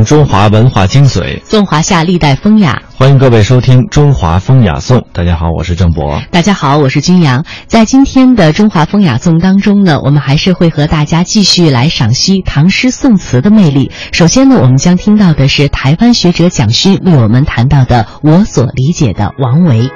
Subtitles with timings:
[0.00, 2.80] 听中华文化精髓，纵华夏历代风雅。
[2.96, 4.98] 欢迎各位收听《中华风雅颂》。
[5.12, 6.22] 大家好，我是郑博。
[6.30, 7.44] 大家好，我是君阳。
[7.66, 13.90] 在今天的《中华风雅颂》当中呢，我们还是会和大家继续来赏析唐诗宋词的魅力。
[14.10, 19.90] 首先呢，我们将听到的是台湾学者蒋勋为我们谈到的我所理解的王维。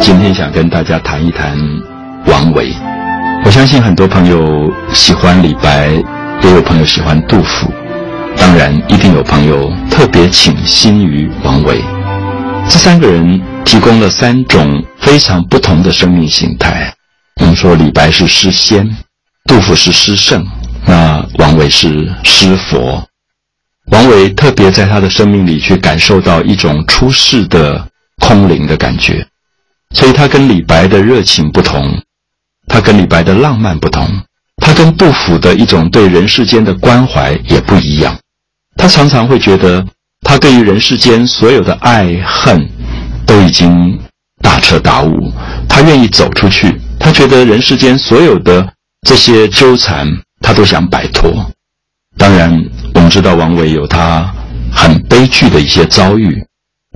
[0.00, 1.54] 今天想跟大家谈一谈
[2.26, 2.72] 王维。
[3.44, 4.40] 我相信很多朋友
[4.94, 5.88] 喜欢李白，
[6.42, 7.70] 也有朋友喜欢杜甫，
[8.38, 11.82] 当然一定有朋友特别倾心于王维。
[12.68, 16.92] 这三个人提供了三种非常不同的生命形态。
[17.40, 18.96] 我们说李白是诗仙，
[19.44, 20.46] 杜甫是诗圣，
[20.86, 23.06] 那王维是诗佛。
[23.90, 27.88] 王维特别在他的生命里去感受到一种出世的
[28.20, 29.26] 空灵的感觉。
[29.94, 32.02] 所以他跟李白的热情不同，
[32.66, 34.06] 他跟李白的浪漫不同，
[34.62, 38.18] 他跟杜甫的一种对人世间的关怀也不一样。
[38.78, 39.84] 他常常会觉得，
[40.22, 42.66] 他对于人世间所有的爱恨，
[43.26, 43.98] 都已经
[44.40, 45.30] 大彻大悟。
[45.68, 48.72] 他愿意走出去，他觉得人世间所有的
[49.06, 50.08] 这些纠缠，
[50.40, 51.30] 他都想摆脱。
[52.16, 52.50] 当然，
[52.94, 54.32] 我们知道王维有他
[54.72, 56.42] 很悲剧的一些遭遇，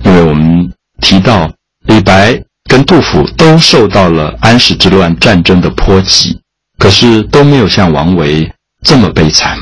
[0.03, 1.51] 因为我们提到
[1.85, 2.41] 李白。
[2.69, 6.39] 跟杜甫都受到了安史之乱战争的波及，
[6.79, 8.51] 可是都没有像王维
[8.83, 9.59] 这么悲惨。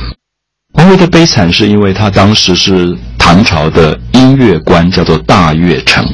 [0.73, 6.05] 王维的悲惨是因为他当时是唐朝的音乐官，叫做大乐丞，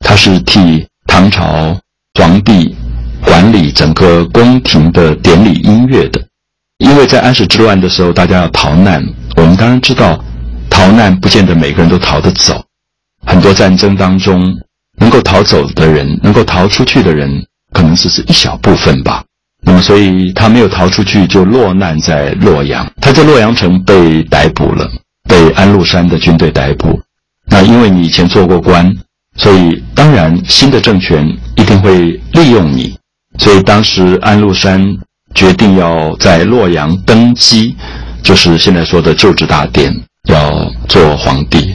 [0.00, 1.78] 他是替唐朝
[2.14, 2.74] 皇帝
[3.24, 6.20] 管理整个宫廷的典礼音乐的。
[6.78, 9.04] 因为在安史之乱的时候，大家要逃难，
[9.36, 10.22] 我们当然知道，
[10.68, 12.64] 逃难不见得每个人都逃得走，
[13.26, 14.54] 很多战争当中。
[14.98, 19.24] 能够逃走的人，能够逃出去的人，可能只是一小部分吧。
[19.62, 22.90] 那么，所以他没有逃出去，就落难在洛阳。
[23.00, 24.88] 他在洛阳城被逮捕了，
[25.28, 27.00] 被安禄山的军队逮捕。
[27.46, 28.90] 那因为你以前做过官，
[29.36, 32.96] 所以当然新的政权一定会利用你。
[33.38, 34.96] 所以当时安禄山
[35.34, 37.76] 决定要在洛阳登基，
[38.22, 39.94] 就是现在说的就职大典，
[40.28, 41.74] 要做皇帝，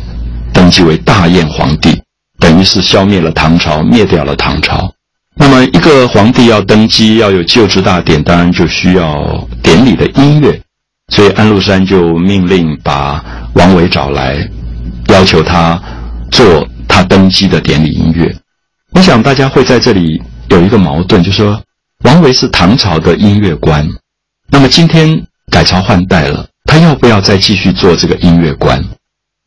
[0.51, 2.01] 登基为大燕皇帝。
[2.40, 4.91] 等于是消灭了唐朝，灭掉了唐朝。
[5.38, 10.62] 那么，一个皇帝要登基，要有就职大典，当然就需要典礼的音乐。
[11.09, 13.23] 所以安禄山就命令把
[13.53, 14.38] 王维找来，
[15.09, 15.79] 要求他
[16.31, 18.35] 做他登基的典礼音乐。
[18.94, 21.62] 我想大家会在这里有一个矛盾，就是说
[22.06, 23.88] 王维是唐朝的音乐官，
[24.50, 28.84] 那么今天改朝换代了，他要不要再继续做这个音乐官？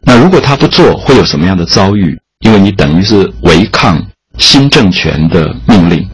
[0.03, 2.21] 那如果他不做，会有什么样的遭遇？
[2.41, 4.00] 因为你等于是违抗
[4.38, 6.09] 新政权的命令，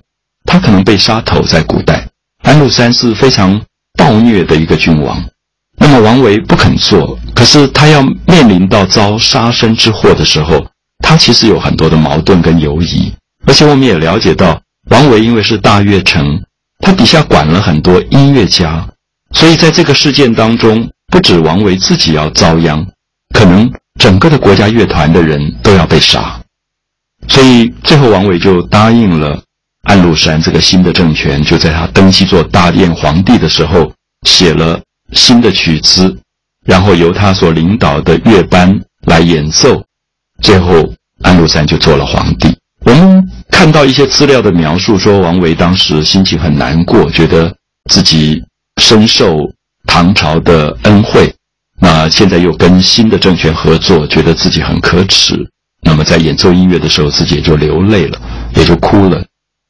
[0.44, 1.42] 他可能被杀头。
[1.42, 2.08] 在古代，
[2.42, 3.60] 安禄山是非常
[3.98, 5.22] 暴虐的一个君王。
[5.78, 10.66] 那么王维不肯做，可是他要面临到遭杀身之祸的时候，
[11.04, 13.12] 他其实有很多的矛盾跟犹疑。
[13.46, 16.40] 而且我们也了解到，王维因为是大乐丞，
[16.80, 18.88] 他底下管了很多音乐家，
[19.32, 22.86] 所以在这个事件当中，不止王维自己要遭殃，
[23.34, 23.70] 可能。
[24.00, 26.40] 整个的国家乐团的人都要被杀，
[27.28, 29.42] 所以最后王维就答应了
[29.84, 33.92] 安禄山这个新的政权，就在他登基做大燕皇帝的时候，
[34.26, 34.80] 写了
[35.12, 36.16] 新的曲子，
[36.64, 39.82] 然后由他所领导的乐班来演奏，
[40.42, 40.92] 最后
[41.22, 42.56] 安禄山就做了皇帝。
[42.86, 47.54] 我们看到一些资料的描述说，王维当时心情很难过，觉得
[47.90, 48.42] 自己
[48.80, 49.38] 深受
[49.86, 51.34] 唐朝的恩惠。
[51.80, 55.34] 那现在又跟新的政权合作，觉得自己很可耻。
[55.84, 58.20] 那么在演奏音乐的时候，自己也就流泪了，
[58.56, 59.22] 也就哭了。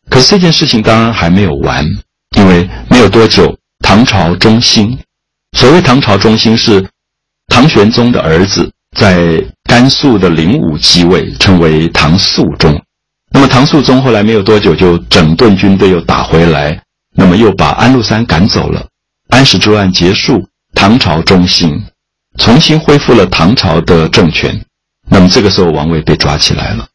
[0.08, 1.84] 可是这件事情当然还没有完，
[2.36, 4.96] 因为没有多久，唐朝中兴。
[5.58, 6.86] 所谓唐朝中兴，是
[7.48, 12.80] 唐玄宗的儿子在甘肃的灵武继位，称为唐肃宗。
[13.32, 16.80] 那么唐肃宗后来没有多久，就整顿军队又打回来，
[17.16, 18.86] 那么又把安禄山赶走了。
[19.30, 21.84] 安史之乱结束，唐朝中兴。
[22.38, 24.64] 重新恢复了唐朝的政权，
[25.08, 26.86] 那么这个时候王维被抓起来了。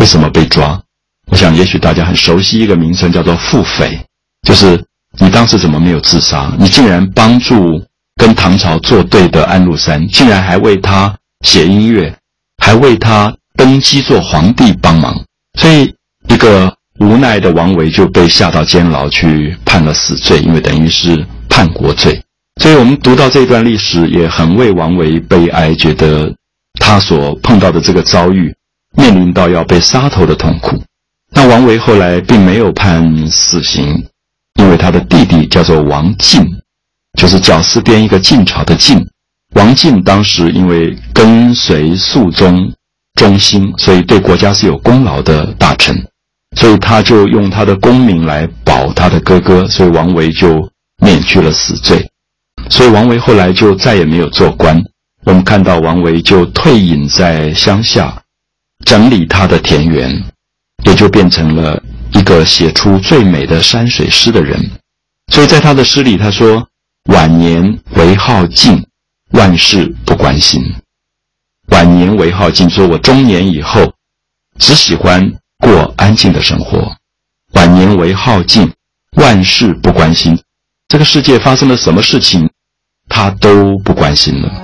[0.00, 0.80] 为什么被抓？
[1.28, 3.98] 我想也许大家很熟悉一个名称，叫做腹诽，
[4.46, 4.84] 就是
[5.18, 6.52] 你当时怎么没有自杀？
[6.58, 7.82] 你竟然帮助
[8.16, 12.14] 跟唐朝作对的安禄山，竟然还为他写音乐，
[12.62, 15.24] 还为他登基做皇帝帮忙。
[15.58, 15.94] 所以
[16.28, 22.22] 一个无奈的王维就被下到监牢去判了死罪，因为等于是叛国罪。
[22.60, 26.34] 所以我们读到这段历史，也很为王维悲哀，觉得
[26.86, 28.54] 他所碰到的这个遭遇，
[28.94, 30.82] 面临到要被杀头的痛苦。
[31.32, 34.06] 那王维后来并没有判死刑，
[34.60, 36.46] 因为他的弟弟叫做王进，
[37.18, 39.02] 就是绞丝边一个晋朝的晋。
[39.54, 42.70] 王进当时因为跟随肃宗
[43.14, 45.96] 忠心，所以对国家是有功劳的大臣，
[46.54, 52.10] 所以他就用他的功名来保他的哥哥，所以王维就免去了死罪。
[52.68, 54.84] 所以王维后来就再也没有做官。
[55.24, 58.22] 我们看到王维就退隐在乡下，
[58.84, 60.22] 整理他的田园，
[60.84, 61.82] 也就变成了
[62.12, 64.70] 一个写出最美的山水诗的人。
[65.32, 66.68] 所以在他的诗里，他说
[67.10, 68.86] ：“晚年唯好静，
[69.30, 70.62] 万事不关心。”
[71.68, 73.94] 晚年唯好静，说我中年以后
[74.58, 76.94] 只喜欢过安静的生活。
[77.54, 78.70] 晚年唯好静，
[79.16, 80.38] 万事不关心。
[80.88, 82.50] 这个世界发生了什么事情，
[83.08, 84.63] 他都不关心了。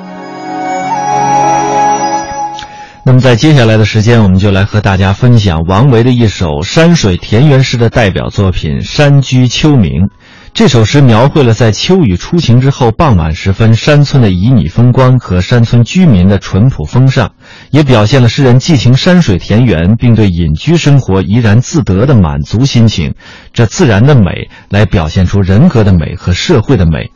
[3.03, 10.07] 那么在接下来的时间，我们就来和大家分享王维的一首山水田园诗的代表作品《山居秋暝》。
[10.53, 17.33] 这首诗描绘了在秋雨初晴之后傍晚时分山村的旖旎风光和山村居民的淳朴风尚，
[17.71, 23.15] 也表现了诗人寄情山水田园并对隐居生活怡然自得的满足心情。
[23.55, 27.11] 这自然的美，来表现出人格的美和社会的美。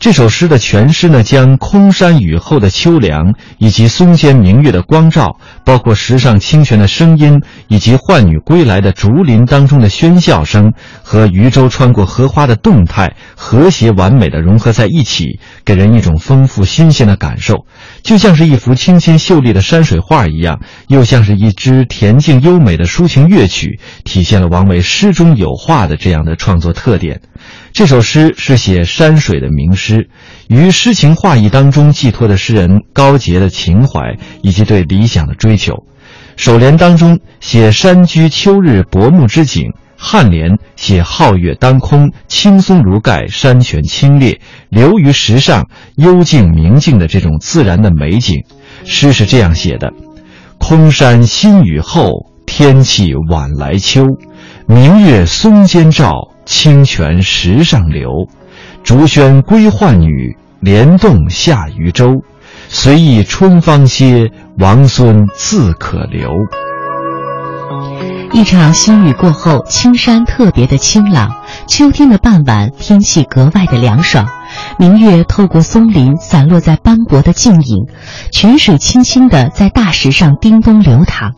[0.00, 17.64] 这首诗的全诗呢，将空山雨后的秋凉，以及松间明月的光照，包括石上清泉的声音，以及浣女归来的竹林当中的喧笑声，和渔舟穿过荷花的动态，和谐完美的融合在一起，给人一种丰富新鲜的感受，
[18.02, 27.22] 就像是一幅清新秀丽的山水画一样，又像是一支恬静优美的抒情乐曲，体现了王维诗中有画的这样的创作特点。
[27.74, 30.08] 这首诗是写山水的名诗，
[30.46, 35.82] 于诗情画意当中寄托的诗人高洁的情怀以及对理想的追求。
[36.36, 44.38] 首联当中写山居秋日薄暮之景，颔联写皓月当空，青松如盖，山泉清冽，
[44.68, 45.66] 流于石上，
[45.96, 48.44] 幽静明净的这种自然的美景。
[48.84, 49.90] 诗是这样写的：
[50.58, 54.06] 空山新雨后，天气晚来秋，
[54.68, 56.33] 明月松间照。
[56.44, 58.28] 清泉石上流，
[58.82, 62.22] 竹喧归浣女，莲动下渔舟。
[62.68, 66.30] 随意春芳歇，王孙自可留。
[68.32, 71.30] 一场新雨过后，青山特别的清朗。
[71.68, 74.26] 秋天的傍晚，天气格外的凉爽。
[74.78, 77.86] 明月透过松林，散落在斑驳的静影。
[78.32, 81.34] 泉水轻轻地在大石上叮咚流淌。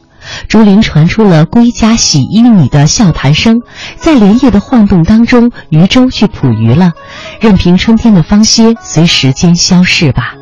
[0.48, 3.62] 竹林传出了归家洗衣女的笑谈声，
[3.96, 6.92] 在莲叶的晃动当中，渔舟去捕鱼了。
[7.40, 10.34] 任凭春天的芳歇随时间消逝吧。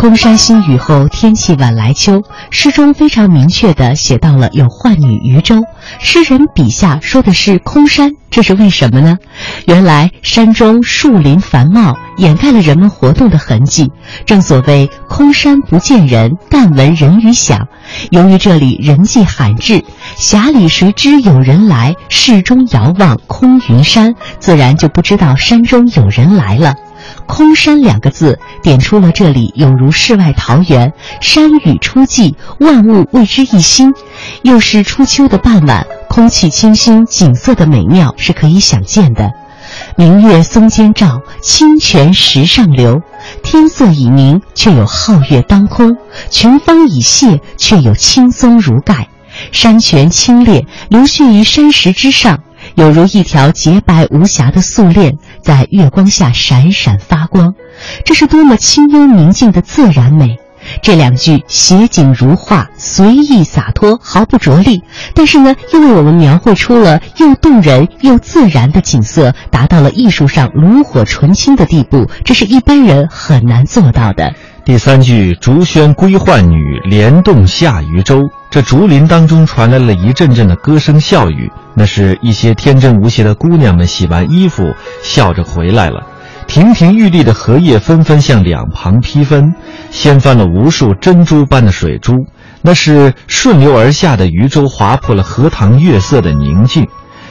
[0.00, 2.22] 空山新雨后，天气晚来秋。
[2.50, 5.56] 诗中非常明确地写到了有浣女渔舟。
[5.98, 9.18] 诗人笔下说的是空山，这是为什么呢？
[9.66, 13.92] 原来山中树林繁茂，掩盖了人们活动的痕迹。
[14.24, 17.68] 正所谓空山不见人，但闻人语响。
[18.10, 19.84] 由于这里人迹罕至，
[20.16, 21.94] 峡里谁知有人来？
[22.08, 26.74] 市中遥望空云山，自然就不知道山中有人来了。
[27.26, 33.94] 空山两个字点出了这里有如世外桃源，山雨初霁，万物为之一新。
[34.42, 39.30] 又是初秋的傍晚，空气清新，景色的美妙是可以想见的。
[39.96, 43.00] 明月松间照，清泉石上流。
[43.42, 45.92] 天色已明，却有皓月当空；
[46.30, 49.08] 群芳已谢，却有青松如盖。
[49.52, 52.40] 山泉清冽，流泻于山石之上。
[52.74, 57.54] 有如一条洁白无瑕的素链，在月光下闪闪发光，
[58.04, 60.38] 这是多么清幽宁静的自然美！
[60.82, 64.82] 这两句写景如画，随意洒脱，毫不着力，
[65.14, 74.34] 但是呢，又为我们描绘出了又动人又自然的景色，达到了艺术上炉火纯青的地步，这是一般人很难做到的。
[74.62, 84.64] 第三句“竹喧归浣女，莲动下渔舟”，这竹林当中传来了一阵阵的歌声笑语，那是一些天真无邪的姑娘们洗完衣服，
[85.04, 86.04] 笑着回来了。
[86.48, 89.54] 亭亭玉立的荷叶纷纷向两旁劈分，
[89.92, 92.26] 掀翻了无数珍珠般的水珠，
[92.60, 96.84] 那是顺流而下的渔舟划破了荷塘月色的宁静。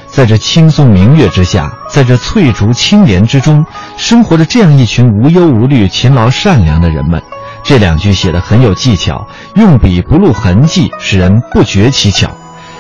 [0.08, 3.66] 在这青松明月之下，在这翠竹青莲之中，
[3.98, 7.22] 生活着这样一群无忧无虑、勤劳善良的人们。
[7.64, 12.30] 这两句写得很有技巧，用笔不露痕迹，使人不觉其巧。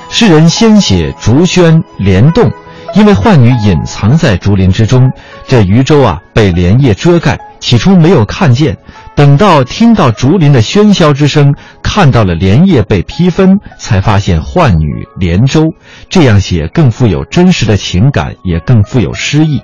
[0.09, 2.51] 诗人先写竹喧莲动，
[2.95, 5.12] 因为浣女隐藏在竹林之中，
[5.48, 8.75] 这渔舟啊被莲叶遮盖，起初没有看见，
[9.15, 15.65] 等到听到竹林的喧嚣之声，看到了莲叶被劈分，才发现浣女莲舟。
[16.09, 19.62] 这样写更富有真实的情感，也更富有诗意。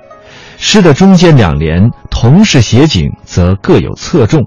[0.58, 4.44] 诗的中间两联同是写景，则各有侧重。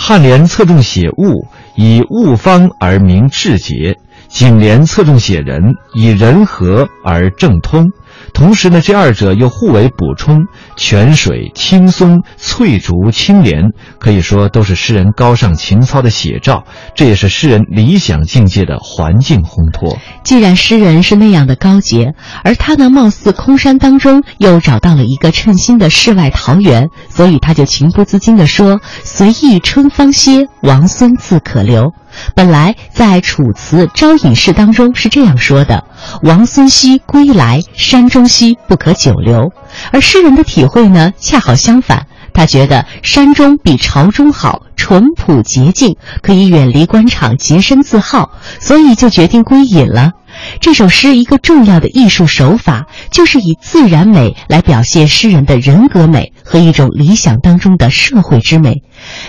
[0.00, 3.96] 颔联侧重写物，以物方而明志节；
[4.28, 7.92] 颈联侧重写人，以人和而正通。
[8.40, 16.64] 同时呢，这二者又互为补充，泉水青松，翠竹青莲，可以说都是诗人高尚情操的写照。
[16.94, 19.98] 这也是诗人理想境界的环境烘托。
[20.24, 31.92] 既然诗人是那样的高洁，而他呢，貌似空山当中又找到了一个称心的世外桃源，所以他就情不自禁地说：“随意春芳歇，王孙自可留。”
[32.34, 35.84] 本来在《楚辞·招引士》当中是这样说的
[36.22, 39.52] ：“王孙兮归来，山中兮不可久留。”
[39.92, 42.06] 而诗人的体会呢，恰好相反。
[42.32, 50.12] 他觉得山中比朝中好，淳朴洁净，可以远离官场，洁身自好，所以就决定归隐了。
[50.60, 58.82] 这首诗一个重要的艺术手法，就是以自然美来表现诗人的人格美和一种理想当中的社会之美。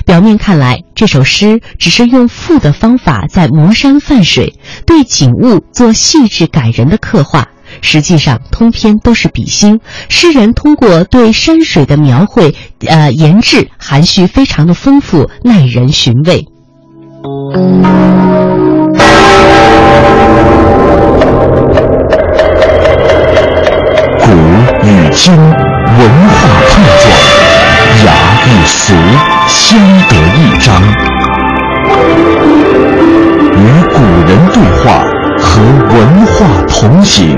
[0.06, 4.54] 表面看来，这首诗只是用赋的方法在磨山泛水，
[4.86, 7.48] 对景物做细致感人的刻画。
[7.82, 9.82] 实际上，通篇都是比兴。
[10.08, 12.56] 诗人通过对山水的描绘，
[12.88, 16.46] 呃，言志含蓄，非常的丰富，耐人寻味。
[24.20, 24.28] 古
[24.88, 27.12] 与今文化碰撞，
[28.06, 28.10] 雅
[28.48, 28.94] 与俗
[29.48, 30.82] 相得益彰，
[33.58, 33.60] 与
[33.92, 35.04] 古人对话，
[35.38, 35.62] 和
[35.94, 36.30] 文化
[36.68, 37.38] 同行。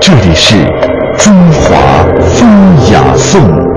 [0.00, 0.64] 这里是
[1.18, 2.48] 中华风
[2.92, 3.67] 雅颂。